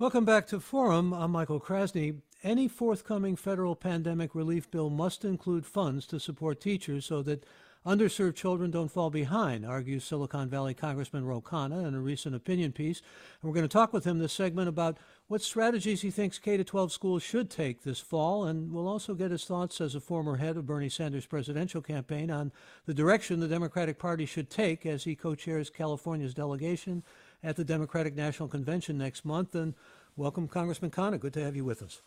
[0.00, 1.12] Welcome back to Forum.
[1.12, 2.22] I'm Michael Krasny.
[2.42, 7.44] Any forthcoming federal pandemic relief bill must include funds to support teachers so that
[7.84, 12.72] underserved children don't fall behind, argues Silicon Valley Congressman Ro Khanna in a recent opinion
[12.72, 13.02] piece.
[13.42, 14.96] And we're going to talk with him this segment about
[15.28, 18.44] what strategies he thinks K 12 schools should take this fall.
[18.46, 22.30] And we'll also get his thoughts as a former head of Bernie Sanders' presidential campaign
[22.30, 22.52] on
[22.86, 27.02] the direction the Democratic Party should take as he co chairs California's delegation
[27.42, 29.54] at the Democratic National Convention next month.
[29.54, 29.74] And
[30.16, 31.18] welcome, Congressman Khanna.
[31.18, 32.02] Good to have you with us.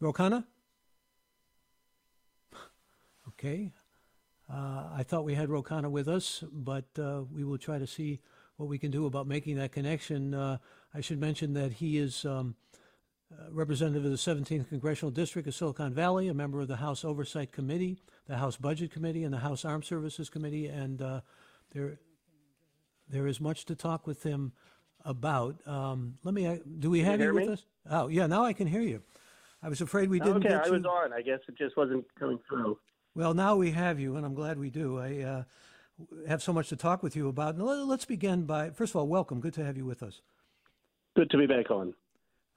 [0.00, 0.44] Ro Khanna?
[3.28, 3.72] Okay.
[4.52, 7.86] Uh, I thought we had Ro Khanna with us, but uh, we will try to
[7.86, 8.20] see
[8.56, 10.34] what we can do about making that connection.
[10.34, 10.58] Uh,
[10.92, 12.54] I should mention that he is um,
[13.32, 17.04] uh, representative of the 17th Congressional District of Silicon Valley, a member of the House
[17.04, 17.98] Oversight Committee,
[18.28, 21.20] the House Budget Committee, and the House Armed Services Committee, and uh,
[21.72, 21.98] there
[23.08, 24.52] there is much to talk with him
[25.04, 25.56] about.
[25.66, 26.60] Um, let me.
[26.78, 27.52] Do we have you you, with me?
[27.52, 27.64] us?
[27.90, 28.26] Oh, yeah.
[28.26, 29.02] Now I can hear you.
[29.62, 30.72] I was afraid we didn't okay, get I you.
[30.72, 31.12] was on.
[31.12, 32.78] I guess it just wasn't coming through.
[33.14, 34.98] Well, now we have you, and I'm glad we do.
[34.98, 35.44] I uh,
[36.28, 37.54] have so much to talk with you about.
[37.54, 39.40] And let's begin by first of all, welcome.
[39.40, 40.20] Good to have you with us.
[41.16, 41.94] Good to be back on.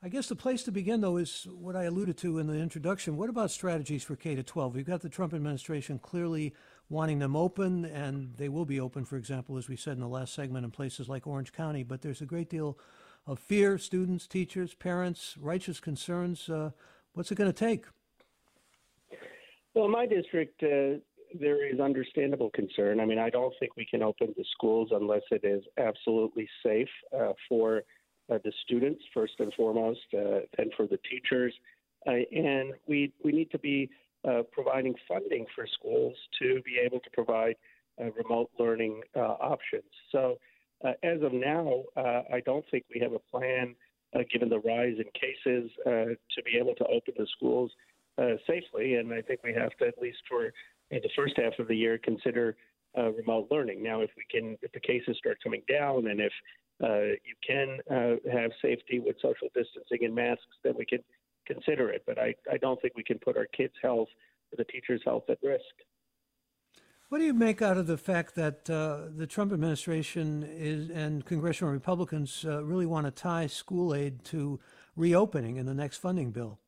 [0.03, 3.17] I guess the place to begin, though, is what I alluded to in the introduction.
[3.17, 4.75] What about strategies for K to 12?
[4.75, 6.53] We've got the Trump administration clearly
[6.89, 10.07] wanting them open, and they will be open, for example, as we said in the
[10.07, 11.83] last segment, in places like Orange County.
[11.83, 12.77] But there's a great deal
[13.25, 16.49] of fear, students, teachers, parents, righteous concerns.
[16.49, 16.71] Uh,
[17.13, 17.85] what's it going to take?
[19.73, 20.99] Well, in my district, uh,
[21.39, 22.99] there is understandable concern.
[22.99, 26.88] I mean, I don't think we can open the schools unless it is absolutely safe
[27.15, 27.83] uh, for
[28.31, 31.53] uh, the students, first and foremost, uh, and for the teachers.
[32.08, 33.89] Uh, and we we need to be
[34.27, 37.55] uh, providing funding for schools to be able to provide
[37.99, 39.83] uh, remote learning uh, options.
[40.11, 40.37] So,
[40.85, 43.73] uh, as of now, uh, I don't think we have a plan,
[44.15, 47.71] uh, given the rise in cases, to be able to open the schools
[48.45, 48.95] safely.
[48.95, 50.52] And I think we have to, at least for
[50.92, 52.55] the first half of the year, consider
[52.95, 53.81] remote learning.
[53.81, 56.33] Now, if we can, if the cases start coming down, and if
[56.80, 57.80] you can
[58.31, 60.99] have safety with social distancing and masks, then we can
[61.47, 62.03] consider it.
[62.05, 64.09] But I, I don't think we can put our kids' health
[64.52, 65.63] or the teachers' health at risk.
[67.09, 71.25] What do you make out of the fact that uh, the Trump administration is and
[71.25, 74.59] congressional Republicans uh, really want to tie school aid to
[74.97, 76.59] reopening in the next funding bill?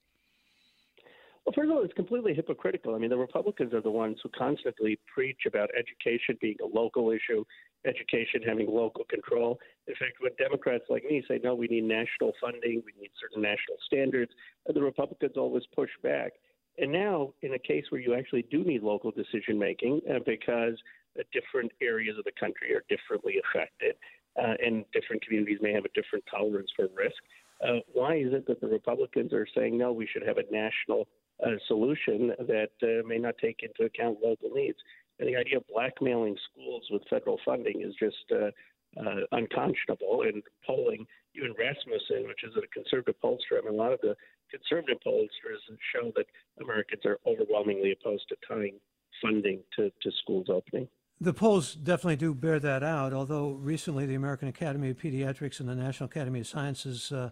[1.46, 2.96] Well, first of all, it's completely hypocritical.
[2.96, 7.12] I mean, the Republicans are the ones who constantly preach about education being a local
[7.12, 7.44] issue,
[7.86, 9.60] education having local control.
[9.88, 13.42] In fact, when Democrats like me say, no, we need national funding, we need certain
[13.42, 14.32] national standards,
[14.68, 16.34] the Republicans always push back.
[16.78, 20.76] And now, in a case where you actually do need local decision making, uh, because
[21.20, 23.96] uh, different areas of the country are differently affected,
[24.42, 27.18] uh, and different communities may have a different tolerance for risk,
[27.62, 29.92] uh, why is it that the Republicans are saying no?
[29.92, 31.08] We should have a national
[31.46, 34.78] uh, solution that uh, may not take into account local needs.
[35.20, 38.52] And the idea of blackmailing schools with federal funding is just uh,
[39.00, 40.24] uh, unconscionable.
[40.24, 44.16] And polling, even Rasmussen, which is a conservative pollster, I mean, a lot of the
[44.50, 45.62] conservative pollsters
[45.94, 46.26] show that
[46.62, 48.80] Americans are overwhelmingly opposed to tying
[49.22, 50.88] funding to, to schools opening.
[51.22, 55.68] The polls definitely do bear that out, although recently the American Academy of Pediatrics and
[55.68, 57.32] the National Academy of Sciences uh,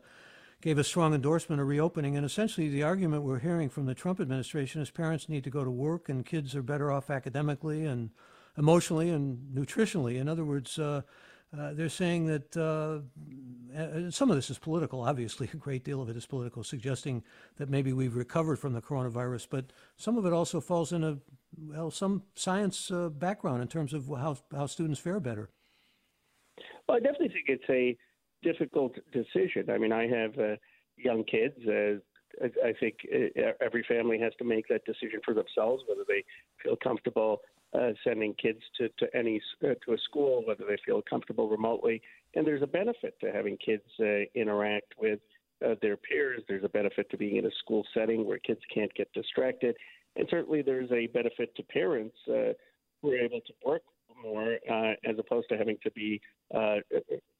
[0.61, 2.15] gave a strong endorsement of reopening.
[2.15, 5.63] And essentially, the argument we're hearing from the Trump administration is parents need to go
[5.63, 8.09] to work and kids are better off academically and
[8.57, 10.19] emotionally and nutritionally.
[10.19, 11.01] In other words, uh,
[11.57, 16.09] uh, they're saying that uh, some of this is political, obviously, a great deal of
[16.09, 17.23] it is political, suggesting
[17.57, 21.17] that maybe we've recovered from the coronavirus, but some of it also falls in a,
[21.57, 25.49] well, some science uh, background in terms of how, how students fare better.
[26.87, 27.97] Well, I definitely think it's a
[28.43, 29.69] difficult decision.
[29.69, 30.55] I mean, I have uh,
[30.97, 31.55] young kids.
[31.67, 31.99] Uh,
[32.43, 36.23] I think uh, every family has to make that decision for themselves, whether they
[36.61, 37.41] feel comfortable
[37.73, 42.01] uh, sending kids to to any uh, to a school, whether they feel comfortable remotely.
[42.35, 45.19] And there's a benefit to having kids uh, interact with
[45.65, 46.43] uh, their peers.
[46.47, 49.75] There's a benefit to being in a school setting where kids can't get distracted,
[50.15, 52.53] and certainly there's a benefit to parents uh,
[53.01, 53.81] who are able to work
[54.21, 56.21] more uh, as opposed to having to be
[56.53, 56.77] uh,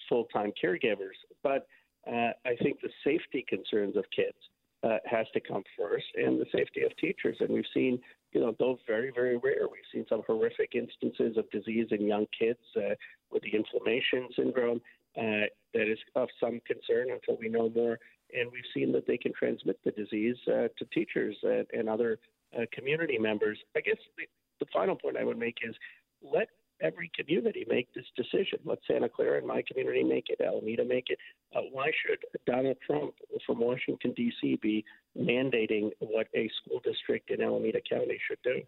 [0.09, 1.17] full time caregivers.
[1.43, 1.67] But
[2.07, 4.37] uh, I think the safety concerns of kids
[4.83, 7.37] uh, has to come first, and the safety of teachers.
[7.39, 7.99] And we've seen,
[8.31, 9.67] you know, those very, very rare.
[9.69, 12.95] We've seen some horrific instances of disease in young kids uh,
[13.31, 14.81] with the inflammation syndrome
[15.17, 17.99] uh, that is of some concern until we know more.
[18.33, 22.19] And we've seen that they can transmit the disease uh, to teachers and, and other
[22.55, 23.57] uh, community members.
[23.75, 24.25] I guess the,
[24.59, 25.75] the final point I would make is
[26.21, 26.49] let
[26.81, 28.59] every community make this decision.
[28.65, 30.41] Let Santa Clara and my community make it.
[30.41, 31.17] Alameda make it.
[31.55, 33.13] Uh, why should Donald Trump
[33.45, 34.59] from Washington D.C.
[34.61, 34.85] be
[35.17, 38.61] mandating what a school district in Alameda County should do?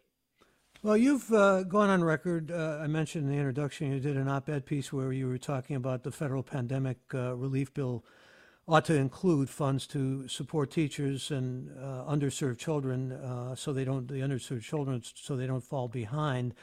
[0.82, 2.52] Well, you've uh, gone on record.
[2.52, 5.76] Uh, I mentioned in the introduction you did an op-ed piece where you were talking
[5.76, 8.06] about the federal pandemic uh, relief bill
[8.66, 14.08] ought to include funds to support teachers and uh, underserved children, uh, so they don't
[14.08, 16.54] the underserved children so they don't fall behind.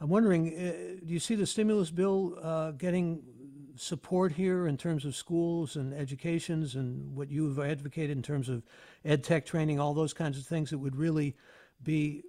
[0.00, 3.22] I'm wondering, uh, do you see the stimulus bill uh, getting
[3.76, 8.62] support here in terms of schools and educations and what you've advocated in terms of
[9.04, 11.34] ed tech training, all those kinds of things that would really
[11.82, 12.22] be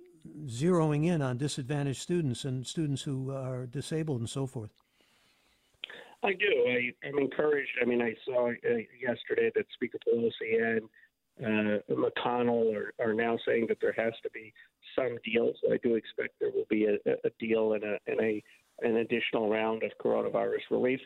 [0.45, 4.71] zeroing in on disadvantaged students and students who are disabled and so forth?
[6.24, 6.65] I do.
[6.67, 7.71] I, I'm encouraged.
[7.81, 10.89] I mean, I saw uh, yesterday that Speaker Pelosi and
[11.44, 14.53] uh, McConnell are, are now saying that there has to be
[14.95, 15.55] some deals.
[15.71, 18.43] I do expect there will be a, a deal and a, and a
[18.81, 20.99] an additional round of coronavirus relief.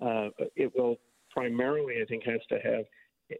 [0.00, 0.96] Uh, it will
[1.30, 2.84] primarily, I think, has to have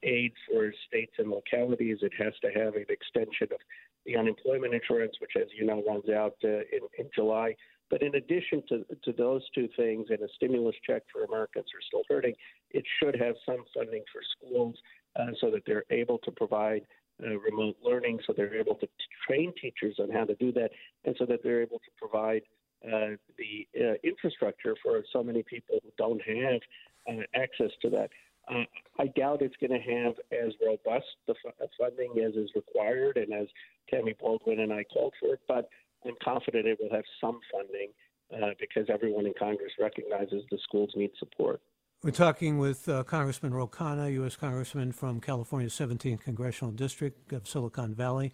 [0.03, 1.99] aid for states and localities.
[2.01, 3.59] It has to have an extension of
[4.07, 7.55] the unemployment insurance, which, as you know, runs out uh, in, in July.
[7.91, 11.79] But in addition to, to those two things and a stimulus check for Americans who
[11.79, 12.35] are still hurting,
[12.71, 14.77] it should have some funding for schools
[15.17, 16.87] uh, so that they're able to provide
[17.25, 18.93] uh, remote learning, so they're able to t-
[19.27, 20.71] train teachers on how to do that,
[21.05, 22.43] and so that they're able to provide
[22.85, 26.61] uh, the uh, infrastructure for so many people who don't have
[27.09, 28.11] uh, access to that.
[28.51, 28.65] Uh,
[28.99, 33.33] I doubt it's going to have as robust the f- funding as is required and
[33.33, 33.47] as
[33.89, 35.69] Tammy Baldwin and I called for, but
[36.05, 37.91] I'm confident it will have some funding
[38.35, 41.61] uh, because everyone in Congress recognizes the schools need support.
[42.05, 44.35] We're talking with uh, Congressman Ro Khanna, U.S.
[44.35, 48.33] Congressman from California's 17th Congressional District of Silicon Valley.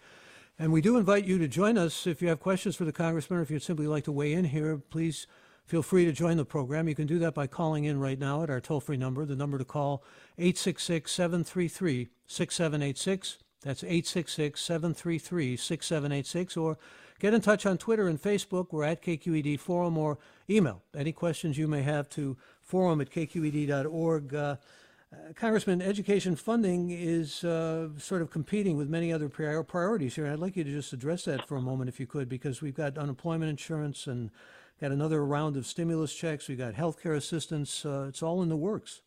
[0.58, 3.40] And we do invite you to join us if you have questions for the Congressman
[3.40, 5.26] or if you'd simply like to weigh in here, please
[5.66, 6.88] feel free to join the program.
[6.88, 9.26] You can do that by calling in right now at our toll free number.
[9.26, 10.02] The number to call
[10.38, 13.36] 866 733 6786.
[13.60, 16.56] That's 866 733 6786.
[16.56, 16.78] Or
[17.18, 18.68] Get in touch on Twitter and Facebook.
[18.70, 20.18] We're at KQED Forum or
[20.48, 22.36] email any questions you may have to
[22.68, 24.34] forum at kqed.org.
[24.34, 24.56] Uh,
[25.34, 30.26] Congressman, education funding is uh, sort of competing with many other prior- priorities here.
[30.26, 32.74] I'd like you to just address that for a moment, if you could, because we've
[32.74, 34.30] got unemployment insurance and
[34.78, 36.46] got another round of stimulus checks.
[36.46, 37.86] We've got health care assistance.
[37.86, 39.00] Uh, it's all in the works.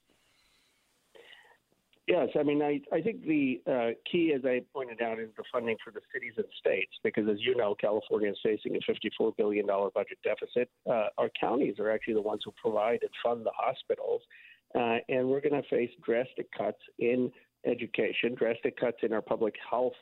[2.12, 5.46] Yes, I mean, I, I think the uh, key, as I pointed out, is the
[5.50, 9.38] funding for the cities and states, because as you know, California is facing a $54
[9.38, 10.70] billion budget deficit.
[10.86, 14.22] Uh, our counties are actually the ones who provide and fund the hospitals,
[14.76, 17.32] uh, and we're going to face drastic cuts in
[17.66, 19.94] education, drastic cuts in our public health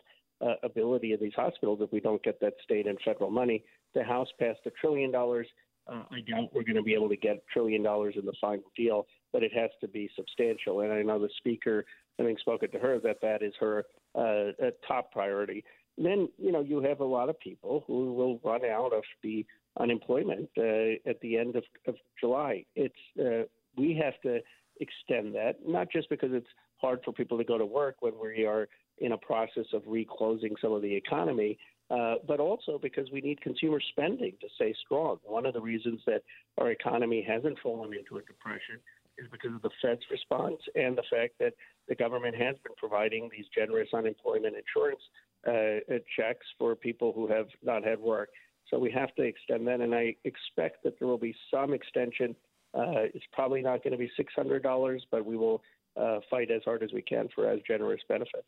[0.41, 3.63] uh, ability in these hospitals if we don't get that state and federal money.
[3.94, 5.45] The House passed a trillion dollars.
[5.89, 8.33] Uh, I doubt we're going to be able to get a trillion dollars in the
[8.39, 10.81] final deal but it has to be substantial.
[10.81, 11.86] And I know the speaker,
[12.18, 14.51] i having spoken to her, that that is her uh,
[14.88, 15.63] top priority.
[15.97, 19.03] And then you know you have a lot of people who will run out of
[19.21, 19.45] the
[19.80, 22.65] unemployment uh, at the end of, of July.
[22.75, 23.47] It's uh,
[23.77, 24.39] we have to
[24.80, 26.47] extend that not just because it's
[26.77, 28.69] hard for people to go to work when we are
[29.00, 31.57] in a process of reclosing some of the economy,
[31.89, 35.18] uh, but also because we need consumer spending to stay strong.
[35.24, 36.21] One of the reasons that
[36.57, 38.80] our economy hasn't fallen into a depression
[39.18, 41.53] is because of the Fed's response and the fact that
[41.88, 45.02] the government has been providing these generous unemployment insurance
[45.47, 45.52] uh,
[45.94, 48.30] uh, checks for people who have not had work.
[48.69, 52.35] So we have to extend that, and I expect that there will be some extension.
[52.73, 55.63] Uh, it's probably not going to be $600, but we will
[55.99, 58.45] uh, fight as hard as we can for as generous benefits.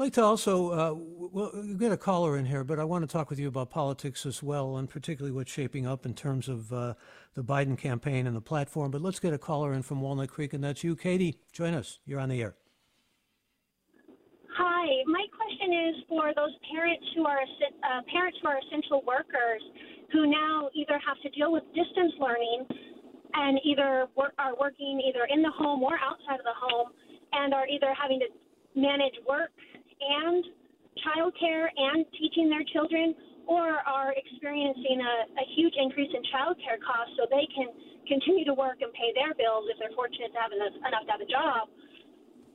[0.00, 3.06] I'd like to also, uh, we'll get a caller in here, but I want to
[3.06, 6.72] talk with you about politics as well, and particularly what's shaping up in terms of
[6.72, 6.94] uh,
[7.34, 8.92] the Biden campaign and the platform.
[8.92, 10.96] But let's get a caller in from Walnut Creek, and that's you.
[10.96, 11.98] Katie, join us.
[12.06, 12.54] You're on the air.
[14.56, 19.60] Hi, my question is for those parents who are uh, parents who are essential workers
[20.12, 22.64] who now either have to deal with distance learning
[23.34, 26.88] and either work, are working either in the home or outside of the home
[27.34, 28.26] and are either having to
[28.74, 29.50] manage work
[30.00, 30.44] and
[31.04, 33.14] childcare and teaching their children,
[33.46, 37.68] or are experiencing a, a huge increase in childcare costs so they can
[38.06, 41.12] continue to work and pay their bills if they're fortunate to have enough, enough to
[41.12, 41.68] have a job.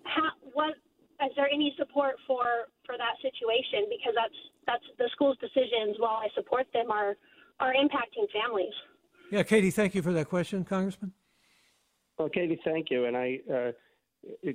[0.03, 0.75] How, what
[1.23, 3.87] is there any support for for that situation?
[3.89, 5.97] Because that's that's the school's decisions.
[5.97, 7.15] While I support them, are
[7.59, 8.73] are impacting families.
[9.31, 11.13] Yeah, Katie, thank you for that question, Congressman.
[12.19, 13.39] Well, Katie, thank you, and I.
[13.51, 13.71] Uh,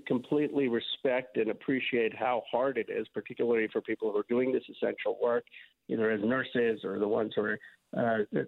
[0.06, 4.62] completely respect and appreciate how hard it is, particularly for people who are doing this
[4.70, 5.44] essential work,
[5.88, 7.58] either as nurses or the ones who are
[7.96, 8.40] uh,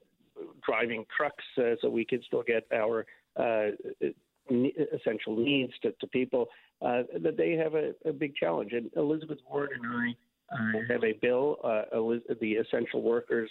[0.66, 3.68] driving trucks uh, so we can still get our uh,
[4.50, 6.46] essential needs to, to people,
[6.82, 8.72] uh, that they have a, a, big challenge.
[8.72, 10.16] And Elizabeth Warren and
[10.50, 11.82] I uh, have a bill, uh,
[12.40, 13.50] the Essential Workers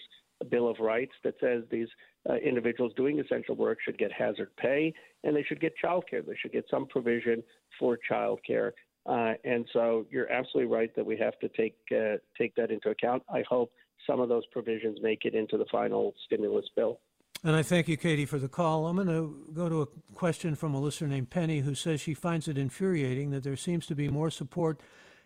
[0.49, 1.87] Bill of Rights, that says these
[2.29, 4.93] uh, individuals doing essential work should get hazard pay
[5.23, 6.21] and they should get child care.
[6.21, 7.43] They should get some provision
[7.79, 8.73] for child care.
[9.05, 12.89] Uh, and so you're absolutely right that we have to take uh, take that into
[12.89, 13.23] account.
[13.29, 13.71] I hope
[14.07, 16.99] some of those provisions make it into the final stimulus bill.
[17.43, 18.85] And I thank you, Katie, for the call.
[18.85, 22.13] I'm going to go to a question from a listener named Penny who says she
[22.13, 24.79] finds it infuriating that there seems to be more support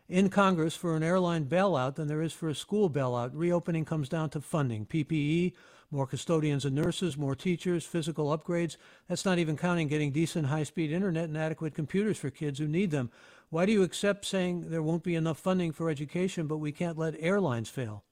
[0.08, 3.32] in Congress for an airline bailout than there is for a school bailout.
[3.34, 5.54] Reopening comes down to funding, PPE,
[5.92, 8.78] more custodians and nurses, more teachers, physical upgrades.
[9.08, 12.68] That's not even counting getting decent high speed internet and adequate computers for kids who
[12.68, 13.12] need them.
[13.50, 16.98] Why do you accept saying there won't be enough funding for education, but we can't
[16.98, 18.04] let airlines fail?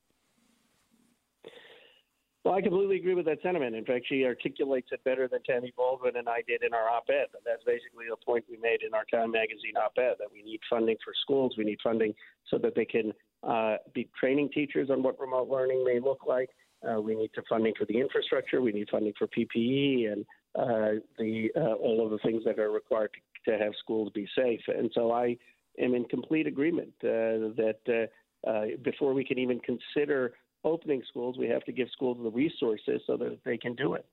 [2.44, 3.74] Well, I completely agree with that sentiment.
[3.74, 7.06] In fact, she articulates it better than Tammy Baldwin and I did in our op
[7.10, 7.28] ed.
[7.46, 10.60] That's basically the point we made in our Time Magazine op ed that we need
[10.70, 11.56] funding for schools.
[11.58, 12.14] We need funding
[12.50, 16.50] so that they can uh, be training teachers on what remote learning may look like.
[16.86, 18.62] Uh, we need to funding for the infrastructure.
[18.62, 22.72] We need funding for PPE and uh, the uh, all of the things that are
[22.72, 23.12] required
[23.46, 24.60] to, to, have schools be safe.
[24.68, 25.38] And so I
[25.80, 28.10] am in complete agreement uh, that
[28.46, 30.34] uh, before we can even consider
[30.64, 34.06] opening schools, we have to give schools the resources so that they can do it.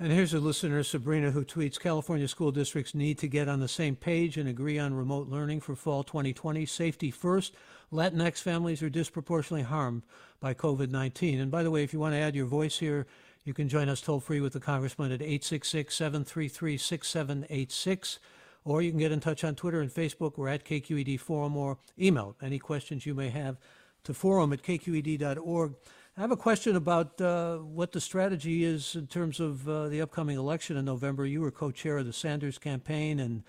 [0.00, 3.66] And here's a listener, Sabrina, who tweets California school districts need to get on the
[3.66, 6.64] same page and agree on remote learning for fall 2020.
[6.66, 7.52] Safety first.
[7.92, 10.04] Latinx families are disproportionately harmed
[10.38, 11.40] by COVID 19.
[11.40, 13.08] And by the way, if you want to add your voice here,
[13.42, 18.18] you can join us toll free with the Congressman at 866 733 6786.
[18.64, 20.36] Or you can get in touch on Twitter and Facebook.
[20.36, 23.56] We're at KQED Forum or email any questions you may have
[24.04, 25.74] to forum at kqed.org.
[26.16, 30.00] I have a question about uh, what the strategy is in terms of uh, the
[30.00, 31.24] upcoming election in November.
[31.24, 33.44] You were co chair of the Sanders campaign, and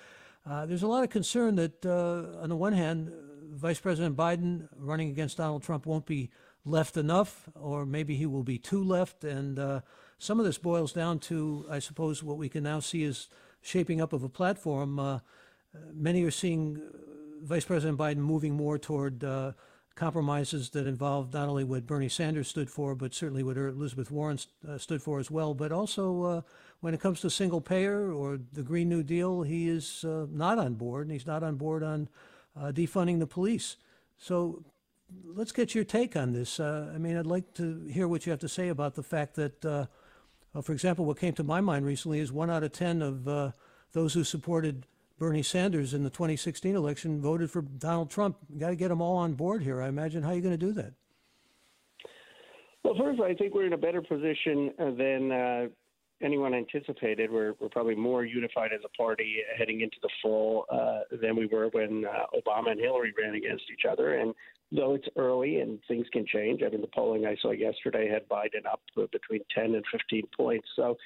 [0.45, 3.11] uh, there's a lot of concern that, uh, on the one hand,
[3.51, 6.29] Vice President Biden running against Donald Trump won't be
[6.63, 9.23] left enough, or maybe he will be too left.
[9.23, 9.81] And uh,
[10.19, 13.29] some of this boils down to, I suppose, what we can now see is
[13.61, 14.99] shaping up of a platform.
[14.99, 15.19] Uh,
[15.91, 16.81] many are seeing
[17.41, 19.23] Vice President Biden moving more toward
[19.95, 24.39] compromises that involved not only what Bernie Sanders stood for, but certainly what Elizabeth Warren
[24.67, 25.53] uh, stood for as well.
[25.53, 26.41] But also, uh,
[26.79, 30.57] when it comes to single payer or the Green New Deal, he is uh, not
[30.57, 32.07] on board, and he's not on board on
[32.55, 33.75] uh, defunding the police.
[34.17, 34.63] So
[35.25, 36.59] let's get your take on this.
[36.59, 39.35] Uh, I mean, I'd like to hear what you have to say about the fact
[39.35, 39.85] that, uh,
[40.61, 43.53] for example, what came to my mind recently is one out of 10 of
[43.91, 44.85] those who supported
[45.19, 48.37] Bernie Sanders in the 2016 election voted for Donald Trump.
[48.49, 49.81] You got to get them all on board here.
[49.81, 50.23] I imagine.
[50.23, 50.93] How are you going to do that?
[52.83, 55.67] Well, first, I think we're in a better position uh, than uh,
[56.23, 57.29] anyone anticipated.
[57.29, 61.47] We're, we're probably more unified as a party heading into the fall uh, than we
[61.47, 64.15] were when uh, Obama and Hillary ran against each other.
[64.15, 64.33] And
[64.71, 68.27] though it's early and things can change, I mean, the polling I saw yesterday had
[68.29, 70.67] Biden up between 10 and 15 points.
[70.75, 70.97] So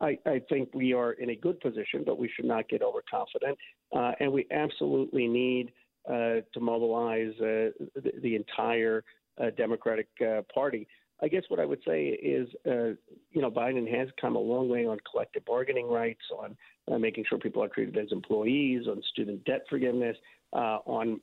[0.00, 3.58] I, I think we are in a good position, but we should not get overconfident.
[3.94, 5.72] Uh, and we absolutely need
[6.08, 9.04] uh, to mobilize uh, the, the, entire
[9.40, 10.86] uh, Democratic uh, Party.
[11.20, 12.94] I guess what I would say is, uh,
[13.32, 16.56] you know, Biden has come a long way on collective bargaining rights, on
[17.00, 20.16] making sure people are treated as employees, on student debt forgiveness,
[20.52, 21.20] on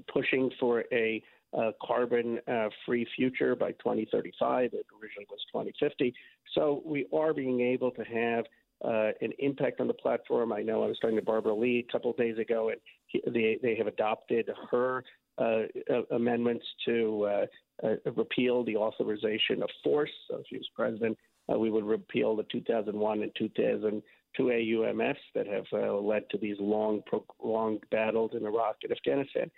[0.00, 1.22] pushing for a
[1.56, 4.70] uh, carbon uh, free future by 2035.
[4.72, 6.14] It originally was 2050.
[6.54, 8.44] So we are being able to have
[8.84, 10.52] uh, an impact on the platform.
[10.52, 13.22] I know I was talking to Barbara Lee a couple of days ago, and he,
[13.30, 15.04] they, they have adopted her
[15.38, 15.62] uh,
[16.10, 20.10] amendments to uh, uh, repeal the authorization of force.
[20.28, 21.16] So if he was president,
[21.48, 25.66] we would repeal the 2001 and 2002 AUMFs that have
[26.02, 29.50] led to these long, prolonged battles in Iraq and Afghanistan.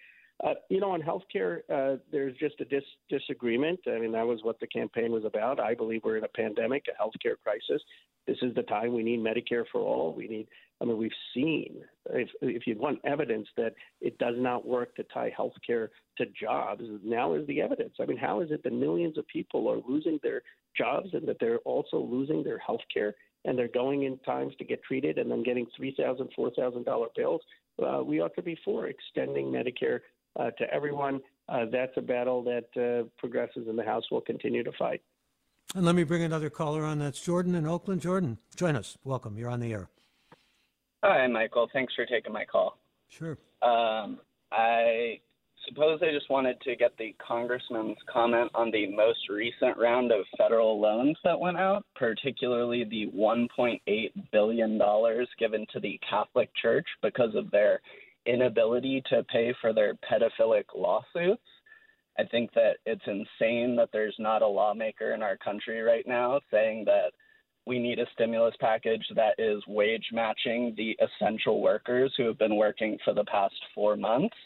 [0.43, 3.79] Uh, you know, on healthcare, uh, there's just a dis- disagreement.
[3.87, 5.61] I mean, that was what the campaign was about.
[5.61, 7.81] I believe we're in a pandemic, a healthcare crisis.
[8.27, 10.13] This is the time we need Medicare for all.
[10.15, 10.49] We need.
[10.81, 15.05] I mean, we've seen if if you want evidence that it does not work to
[15.05, 15.89] tie healthcare
[16.19, 17.95] to jobs, now is the evidence.
[18.01, 20.43] I mean, how is it that millions of people are losing their
[20.77, 23.13] jobs and that they're also losing their healthcare
[23.45, 26.85] and they're going in times to get treated and then getting three thousand, four thousand
[26.85, 27.43] dollar bills?
[27.83, 30.01] Uh, we ought to be for extending Medicare
[30.37, 31.21] uh, to everyone.
[31.49, 35.03] Uh, that's a battle that uh, progressives in the House will continue to fight.
[35.75, 36.99] And let me bring another caller on.
[36.99, 38.01] That's Jordan in Oakland.
[38.01, 38.97] Jordan, join us.
[39.05, 39.37] Welcome.
[39.37, 39.89] You're on the air.
[41.03, 41.69] Hi, Michael.
[41.73, 42.79] Thanks for taking my call.
[43.09, 43.37] Sure.
[43.63, 44.21] Um,
[44.53, 45.21] I
[45.69, 50.25] suppose I just wanted to get the congressman's comment on the most recent round of
[50.39, 53.81] federal loans that went out, particularly the $1.8
[54.33, 54.81] billion
[55.39, 57.81] given to the Catholic Church because of their
[58.27, 61.43] inability to pay for their pedophilic lawsuits.
[62.19, 66.41] I think that it's insane that there's not a lawmaker in our country right now
[66.51, 67.13] saying that
[67.67, 72.57] we need a stimulus package that is wage matching the essential workers who have been
[72.57, 74.37] working for the past four months.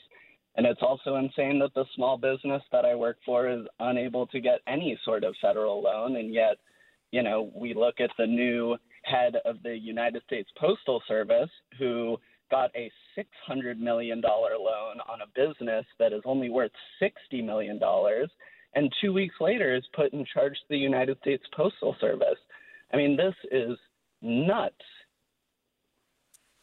[0.56, 4.40] And it's also insane that the small business that I work for is unable to
[4.40, 6.16] get any sort of federal loan.
[6.16, 6.56] And yet,
[7.12, 12.18] you know, we look at the new head of the United States Postal Service who
[12.50, 17.80] got a $600 million loan on a business that is only worth $60 million.
[18.74, 22.38] And two weeks later is put in charge of the United States Postal Service.
[22.92, 23.76] I mean, this is
[24.22, 24.74] nuts.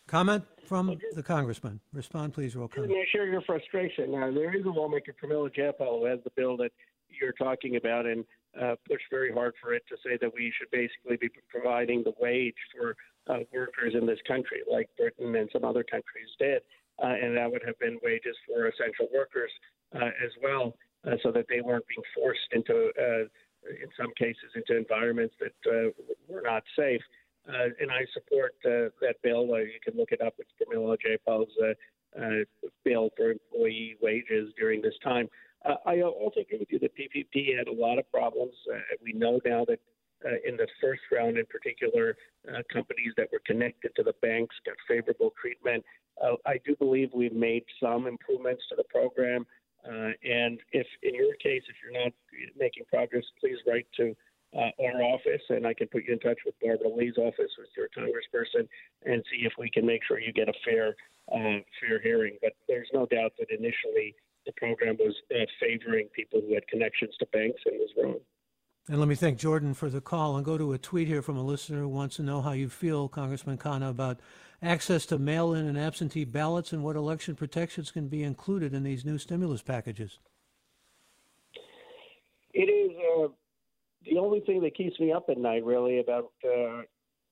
[0.07, 1.79] Comment from the congressman.
[1.91, 2.91] Respond, please, Ro Khanna.
[2.91, 4.11] I share your frustration.
[4.11, 6.71] Now, there is a lawmaker, Pramila Jayapal, who has the bill that
[7.09, 8.23] you're talking about and
[8.61, 12.13] uh, pushed very hard for it to say that we should basically be providing the
[12.19, 12.95] wage for
[13.27, 16.61] uh, workers in this country, like Britain and some other countries did.
[17.03, 19.51] Uh, and that would have been wages for essential workers
[19.95, 23.27] uh, as well, uh, so that they weren't being forced into, uh,
[23.67, 25.93] in some cases, into environments that
[26.29, 27.01] were not safe.
[27.47, 29.45] And I support that bill.
[29.59, 30.35] You can look it up.
[30.39, 30.49] It's
[31.05, 31.73] Jayapal's uh,
[32.19, 32.43] uh,
[32.83, 35.27] bill for employee wages during this time.
[35.65, 38.53] Uh, I also agree with you that PPP had a lot of problems.
[38.71, 39.79] Uh, we know now that
[40.25, 42.15] uh, in the first round, in particular,
[42.47, 45.83] uh, companies that were connected to the banks got favorable treatment.
[46.23, 49.45] Uh, I do believe we've made some improvements to the program.
[49.85, 52.13] Uh, and if, in your case, if you're not
[52.57, 54.15] making progress, please write to
[54.55, 57.89] our office, and I can put you in touch with Barbara Lee's office, with your
[57.91, 58.65] congressperson,
[59.03, 60.95] and see if we can make sure you get a fair,
[61.29, 62.37] fair hearing.
[62.41, 64.15] But there's no doubt that initially
[64.45, 68.19] the program was uh, favoring people who had connections to banks and was wrong.
[68.87, 71.37] And let me thank Jordan for the call and go to a tweet here from
[71.37, 74.19] a listener who wants to know how you feel, Congressman Khanna, about
[74.61, 78.83] access to mail in and absentee ballots and what election protections can be included in
[78.83, 80.19] these new stimulus packages.
[82.53, 83.27] It is uh,
[84.05, 86.83] the only thing that keeps me up at night, really, about uh,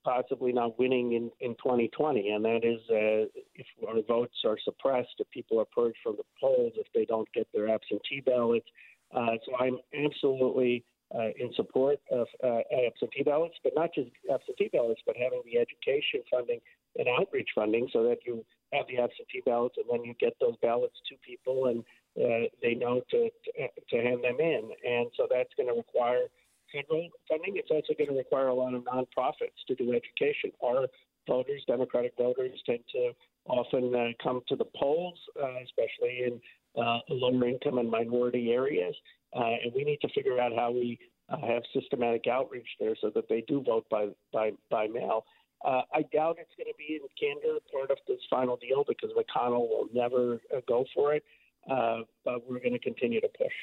[0.04, 5.16] possibly not winning in, in 2020, and that is uh, if our votes are suppressed,
[5.20, 8.68] if people are purged from the polls, if they don't get their absentee ballots.
[9.16, 14.70] Uh, so I'm absolutely uh, in support of uh, absentee ballots, but not just absentee
[14.74, 16.60] ballots, but having the education funding
[16.98, 20.56] and outreach funding so that you have the absentee ballots and then you get those
[20.62, 21.84] ballots to people and
[22.18, 24.70] uh, they know to, to, to hand them in.
[24.86, 26.26] And so that's going to require
[26.74, 27.58] federal funding.
[27.58, 30.52] It's also going to require a lot of nonprofits to do education.
[30.64, 30.88] Our
[31.28, 33.12] voters, Democratic voters, tend to
[33.46, 36.42] often uh, come to the polls, uh, especially in
[36.82, 38.96] uh, lower income and minority areas.
[39.36, 43.12] Uh, and we need to figure out how we uh, have systematic outreach there so
[43.14, 45.26] that they do vote by by by mail.
[45.66, 49.12] Uh, I doubt it's going to be in candor part of this final deal because
[49.12, 51.24] McConnell will never go for it.
[51.68, 53.54] But we're going to continue to push.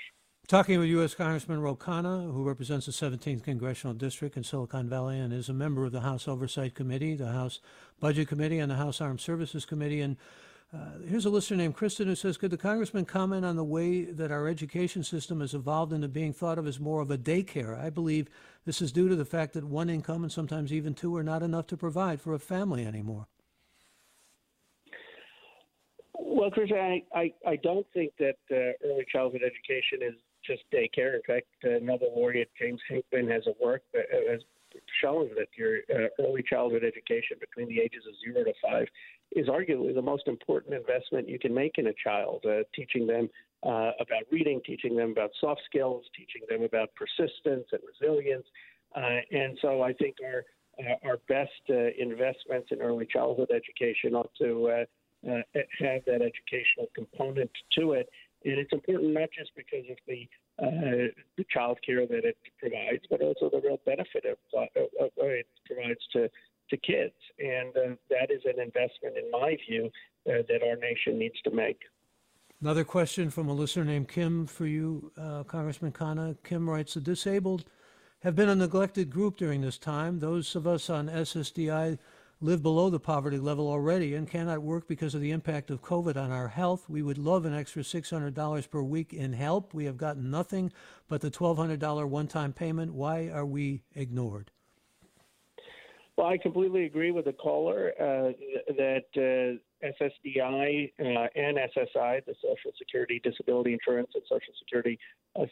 [0.49, 1.15] Talking with U.S.
[1.15, 5.53] Congressman Ro Khanna, who represents the 17th Congressional District in Silicon Valley and is a
[5.53, 7.61] member of the House Oversight Committee, the House
[8.01, 10.01] Budget Committee, and the House Armed Services Committee.
[10.01, 10.17] And
[10.75, 14.03] uh, here's a listener named Kristen who says, Could the congressman comment on the way
[14.03, 17.79] that our education system has evolved into being thought of as more of a daycare?
[17.79, 18.29] I believe
[18.65, 21.45] this is due to the fact that one income and sometimes even two are not
[21.45, 23.29] enough to provide for a family anymore.
[26.19, 30.15] Well, Chris, I, I, I don't think that uh, early childhood education is
[30.51, 31.15] just daycare.
[31.15, 34.41] In fact, uh, Nobel laureate James Heckman has a work that has
[35.03, 38.87] shown that your uh, early childhood education between the ages of zero to five
[39.33, 43.29] is arguably the most important investment you can make in a child, uh, teaching them
[43.63, 48.47] uh, about reading, teaching them about soft skills, teaching them about persistence and resilience.
[48.97, 50.45] Uh, and so I think our
[50.79, 55.35] uh, our best uh, investments in early childhood education ought to uh,
[55.79, 58.09] have that educational component to it.
[58.45, 60.27] And it's important not just because of the
[60.63, 65.11] uh, the child care that it provides, but also the real benefit of, of, of
[65.19, 66.29] it provides to
[66.71, 67.15] to kids.
[67.39, 69.91] And uh, that is an investment, in my view,
[70.29, 71.81] uh, that our nation needs to make.
[72.61, 76.37] Another question from a listener named Kim for you, uh, Congressman Khanna.
[76.45, 77.65] Kim writes The disabled
[78.23, 80.19] have been a neglected group during this time.
[80.19, 81.99] Those of us on SSDI
[82.43, 86.17] live below the poverty level already and cannot work because of the impact of COVID
[86.17, 86.89] on our health.
[86.89, 89.75] We would love an extra $600 per week in help.
[89.75, 90.73] We have gotten nothing
[91.07, 92.95] but the $1,200 one time payment.
[92.95, 94.51] Why are we ignored?
[96.17, 98.33] Well, I completely agree with the caller uh,
[98.77, 104.99] that uh, SSDI uh, and SSI, the Social Security Disability Insurance and Social Security
[105.39, 105.45] uh,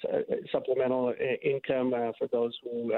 [0.53, 2.93] Supplemental Income for those who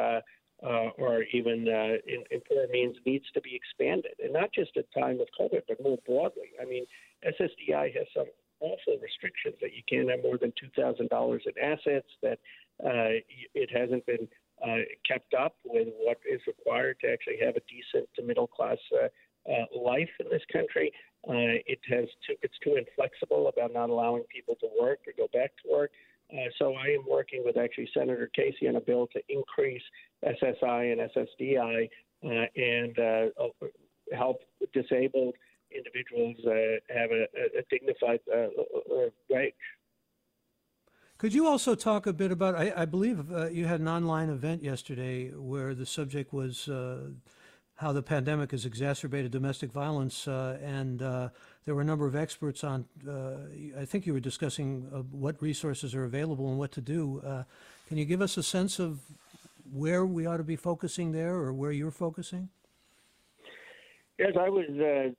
[0.63, 5.21] or even in, in poor means needs to be expanded, and not just at time
[5.21, 6.53] of COVID, but more broadly.
[6.61, 6.85] I mean,
[7.25, 8.27] SSDI has some
[8.61, 12.09] awful restrictions that you can't have more than two thousand dollars in assets.
[12.23, 12.39] That
[12.85, 13.21] uh,
[13.55, 14.29] it hasn't been
[14.65, 18.79] uh, kept up with what is required to actually have a decent to middle class
[18.93, 19.09] uh,
[19.51, 20.93] uh, life in this country.
[21.29, 25.29] Uh, it has too, it's too inflexible about not allowing people to work or go
[25.33, 25.91] back to work.
[26.33, 29.83] Uh, so I am working with actually Senator Casey on a bill to increase
[30.25, 31.89] SSI and SSDI
[32.25, 33.49] uh, and uh,
[34.17, 34.41] help
[34.73, 35.35] disabled
[35.75, 37.25] individuals uh, have a,
[37.59, 38.49] a dignified uh,
[39.29, 39.55] wage.
[41.19, 42.55] Could you also talk a bit about?
[42.55, 47.11] I, I believe uh, you had an online event yesterday where the subject was uh,
[47.81, 51.31] how the pandemic has exacerbated domestic violence, uh, and uh,
[51.65, 52.85] there were a number of experts on.
[53.09, 57.23] I think you were discussing what resources are available and what to do.
[57.89, 59.01] can you give us a sense of
[59.73, 62.51] where we ought to be focusing there, or where you're focusing?
[64.19, 65.15] Yes, I was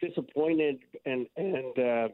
[0.00, 2.08] disappointed and and uh,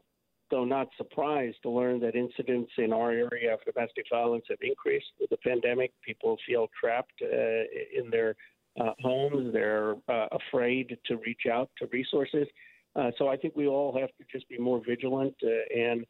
[0.51, 5.11] though not surprised to learn that incidents in our area of domestic violence have increased
[5.19, 5.93] with the pandemic.
[6.05, 7.25] People feel trapped uh,
[7.97, 8.35] in their
[8.79, 9.53] uh, homes.
[9.53, 12.47] They're uh, afraid to reach out to resources.
[12.95, 16.05] Uh, so I think we all have to just be more vigilant uh, and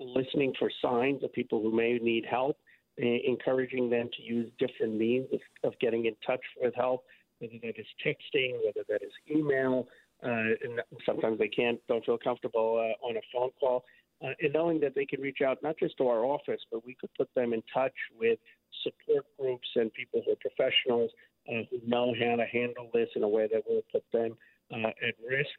[0.00, 2.56] listening for signs of people who may need help,
[2.96, 7.04] encouraging them to use different means of, of getting in touch with help,
[7.40, 9.88] whether that is texting, whether that is email,
[10.24, 13.84] uh, and sometimes they can't, don't feel comfortable uh, on a phone call.
[14.24, 16.96] Uh, and knowing that they can reach out not just to our office, but we
[17.00, 18.38] could put them in touch with
[18.82, 21.10] support groups and people who are professionals
[21.48, 24.36] uh, who know how to handle this in a way that will put them
[24.72, 25.50] uh, at risk.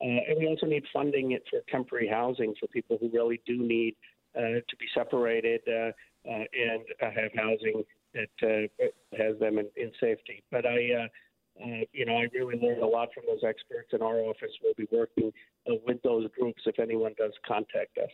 [0.00, 3.58] Uh, and we also need funding it for temporary housing for people who really do
[3.58, 3.96] need
[4.36, 5.90] uh, to be separated uh,
[6.28, 7.82] uh, and uh, have housing
[8.14, 8.84] that uh,
[9.16, 10.42] has them in, in safety.
[10.50, 14.02] But I, uh, uh, you know, I really learned a lot from those experts, and
[14.02, 15.32] our office will be working
[15.68, 18.10] uh, with those groups if anyone does contact us.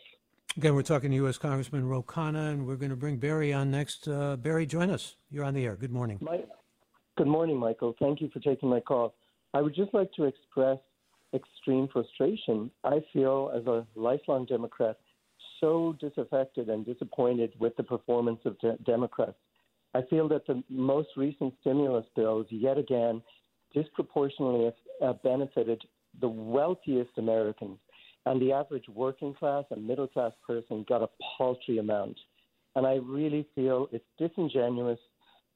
[0.57, 1.37] Again, we're talking to U.S.
[1.37, 4.07] Congressman Ro Khanna, and we're going to bring Barry on next.
[4.07, 5.15] Uh, Barry, join us.
[5.29, 5.75] You're on the air.
[5.75, 6.17] Good morning.
[6.21, 6.39] My,
[7.17, 7.95] good morning, Michael.
[7.99, 9.15] Thank you for taking my call.
[9.53, 10.77] I would just like to express
[11.33, 12.69] extreme frustration.
[12.83, 14.97] I feel, as a lifelong Democrat,
[15.59, 19.37] so disaffected and disappointed with the performance of de- Democrats.
[19.93, 23.21] I feel that the most recent stimulus bills, yet again,
[23.73, 24.71] disproportionately
[25.23, 25.81] benefited
[26.19, 27.77] the wealthiest Americans,
[28.25, 32.17] and the average working class and middle class person got a paltry amount.
[32.75, 34.99] And I really feel it's disingenuous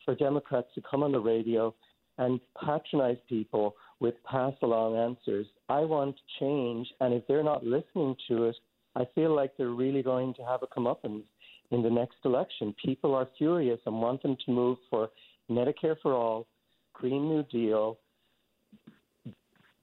[0.10, 1.72] for Democrats to come on the radio
[2.18, 5.46] and patronize people with pass along answers.
[5.70, 8.56] I want change, and if they're not listening to it,
[8.96, 11.26] I feel like they're really going to have a comeuppance
[11.70, 12.74] in the next election.
[12.84, 15.10] People are furious and want them to move for
[15.48, 16.48] Medicare for all,
[16.94, 18.00] Green New Deal,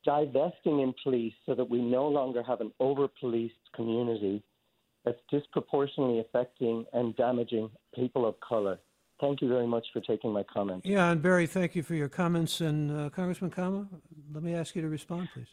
[0.04, 4.42] divesting in police so that we no longer have an over policed community
[5.04, 8.80] that's disproportionately affecting and damaging people of color.
[9.20, 10.86] Thank you very much for taking my comments.
[10.86, 12.60] Yeah, and Barry, thank you for your comments.
[12.60, 13.88] And uh, Congressman Khanna,
[14.32, 15.46] let me ask you to respond, please.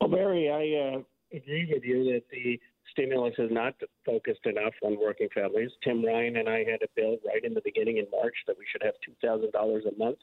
[0.00, 1.02] Well, Barry, I uh,
[1.36, 2.58] agree with you that the
[2.90, 3.74] stimulus is not
[4.04, 5.70] focused enough on working families.
[5.84, 8.64] Tim Ryan and I had a bill right in the beginning in March that we
[8.70, 10.18] should have $2,000 a month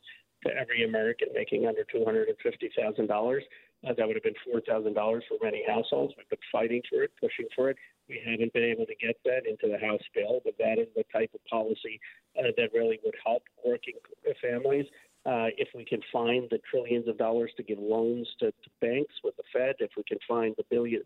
[0.45, 3.39] to every American making under $250,000.
[3.87, 6.13] Uh, that would have been $4,000 for many households.
[6.17, 7.77] We've been fighting for it, pushing for it.
[8.09, 11.05] We haven't been able to get that into the House bill, but that is the
[11.13, 11.99] type of policy
[12.37, 13.93] uh, that really would help working
[14.41, 14.85] families.
[15.25, 19.13] Uh, if we can find the trillions of dollars to give loans to, to banks
[19.23, 21.03] with the Fed, if we can find the billion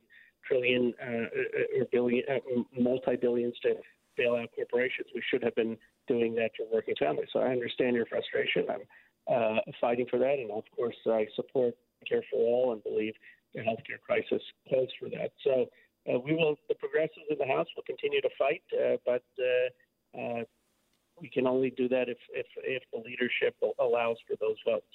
[0.48, 3.76] trillion uh, uh, or billion, uh, multi billions to
[4.18, 5.08] bail out corporations.
[5.14, 7.30] We should have been doing that for working families.
[7.34, 8.66] So I understand your frustration.
[8.70, 8.82] I'm
[9.34, 11.76] uh, fighting for that, and of course I support
[12.08, 13.14] Care for All and believe
[13.56, 15.32] the healthcare crisis calls for that.
[15.44, 15.68] So
[16.08, 16.56] uh, we will.
[16.70, 19.24] The progressives in the House will continue to fight, uh, but
[21.22, 24.86] we can only do that if if, if the leadership allows for those votes.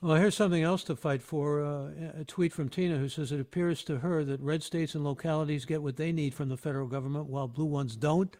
[0.00, 1.62] Well, here's something else to fight for.
[1.62, 5.04] Uh, a tweet from Tina who says it appears to her that red states and
[5.04, 8.36] localities get what they need from the federal government while blue ones don't.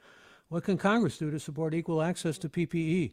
[0.49, 3.13] What can Congress do to support equal access to PPE?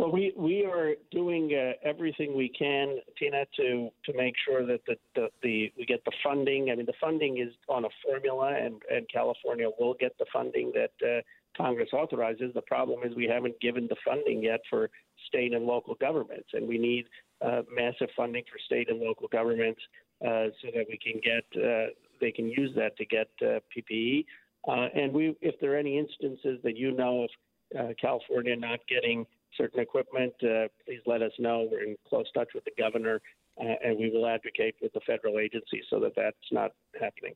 [0.00, 4.80] Well, we, we are doing uh, everything we can, Tina, to, to make sure that
[4.86, 6.70] the, the, the we get the funding.
[6.70, 10.72] I mean, the funding is on a formula, and, and California will get the funding
[10.72, 11.20] that uh,
[11.54, 12.50] Congress authorizes.
[12.54, 14.88] The problem is we haven't given the funding yet for
[15.28, 17.04] state and local governments, and we need
[17.44, 19.82] uh, massive funding for state and local governments
[20.24, 21.88] uh, so that we can get uh,
[22.22, 24.24] they can use that to get uh, PPE.
[24.66, 27.26] And we, if there are any instances that you know
[27.74, 31.68] of California not getting certain equipment, uh, please let us know.
[31.70, 33.20] We're in close touch with the governor,
[33.60, 37.34] uh, and we will advocate with the federal agencies so that that's not happening.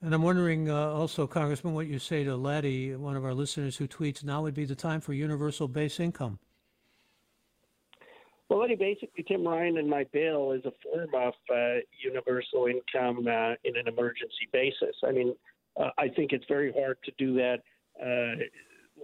[0.00, 3.76] And I'm wondering uh, also, Congressman, what you say to Laddie, one of our listeners
[3.76, 6.40] who tweets, now would be the time for universal base income.
[8.48, 13.26] Well, Eddie, basically, Tim Ryan and my bill is a form of uh, universal income
[13.26, 14.94] uh, in an emergency basis.
[15.02, 15.34] I mean,
[15.80, 17.60] uh, I think it's very hard to do that
[17.98, 18.42] uh,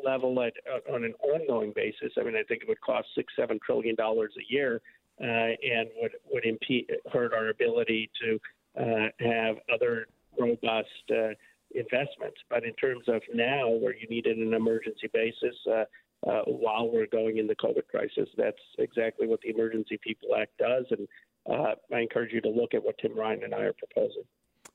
[0.05, 2.13] level at uh, on an ongoing basis.
[2.19, 4.81] I mean, I think it would cost six, seven trillion dollars a year,
[5.21, 8.39] uh, and would would impede hurt our ability to
[9.21, 10.07] have other
[10.39, 10.89] robust
[11.75, 12.39] investments.
[12.49, 15.57] But in terms of now, where you need it an emergency basis,
[16.27, 18.29] uh, while we're going in the COVID crisis.
[18.37, 21.07] That's exactly what the Emergency People Act does, and
[21.49, 24.25] uh, I encourage you to look at what Tim Ryan and I are proposing.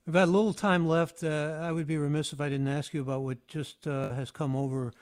[0.06, 1.24] We've got a little time left.
[1.24, 4.32] Uh, I would be remiss if I didn't ask you about what just uh, has
[4.32, 4.94] come over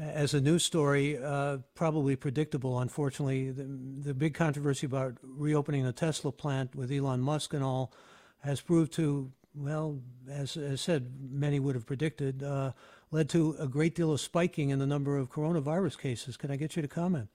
[0.00, 3.50] as a news story, uh, probably predictable, unfortunately.
[3.50, 7.92] The, the, big controversy about reopening the Tesla plant with Elon Musk and all
[8.40, 12.72] has proved to, well, as, as said, many would have predicted, uh,
[13.10, 16.36] led to a great deal of spiking in the number of coronavirus cases.
[16.36, 17.28] Can I get you to comment?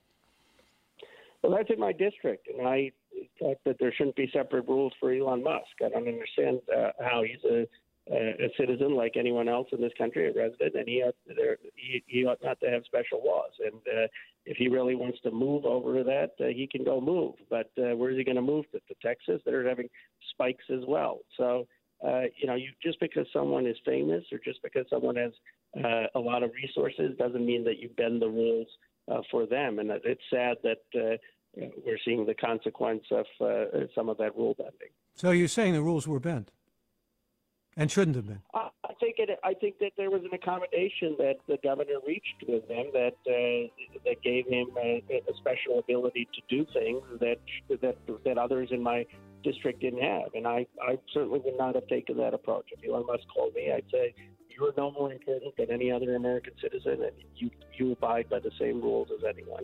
[1.43, 2.91] Well, that's in my district, and I
[3.38, 5.67] thought that there shouldn't be separate rules for Elon Musk.
[5.86, 7.67] I don't understand uh, how he's a,
[8.12, 12.04] a, citizen like anyone else in this country, a resident, and he, ought, there, he,
[12.08, 13.52] he ought not to have special laws.
[13.60, 14.08] And uh,
[14.46, 17.34] if he really wants to move over to that, uh, he can go move.
[17.50, 18.80] But uh, where is he going to move to?
[18.80, 19.41] To Texas?
[19.46, 19.89] They're having
[20.32, 21.20] spikes as well.
[21.38, 21.65] So
[22.06, 25.32] uh, you know, you just because someone is famous or just because someone has
[25.84, 28.68] uh, a lot of resources doesn't mean that you bend the rules
[29.12, 29.80] uh, for them.
[29.80, 31.18] And it's sad that uh,
[31.86, 34.89] we're seeing the consequence of uh, some of that rule bending.
[35.15, 36.52] So you're saying the rules were bent
[37.77, 38.41] and shouldn't have been?
[38.53, 39.29] I think it.
[39.43, 43.67] I think that there was an accommodation that the governor reached with them that uh,
[44.05, 47.38] that gave him a, a special ability to do things that
[47.81, 49.05] that that others in my
[49.43, 50.33] district didn't have.
[50.33, 52.65] And I, I certainly would not have taken that approach.
[52.71, 54.13] If Elon Musk called me, I'd say,
[54.49, 58.51] you're no more important than any other American citizen, and you, you abide by the
[58.59, 59.63] same rules as anyone.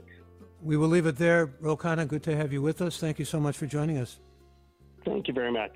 [0.61, 1.51] We will leave it there.
[1.59, 2.99] Ro Khanna, good to have you with us.
[2.99, 4.19] Thank you so much for joining us.
[5.03, 5.71] Thank you very much.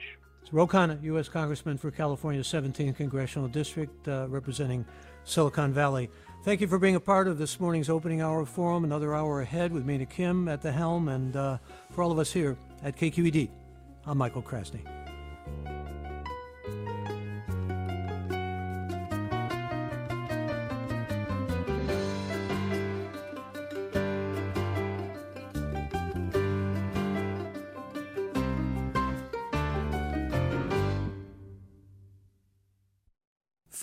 [0.45, 1.27] It's Ro Khanna, U.S.
[1.27, 4.85] Congressman for California's 17th Congressional District, uh, representing
[5.23, 6.07] Silicon Valley.
[6.43, 8.83] Thank you for being a part of this morning's opening hour forum.
[8.83, 11.57] Another hour ahead with Mina Kim at the helm, and uh,
[11.89, 13.49] for all of us here at KQED.
[14.05, 15.04] I'm Michael Krasny.